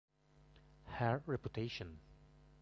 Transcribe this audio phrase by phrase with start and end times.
[0.93, 1.99] Her Reputation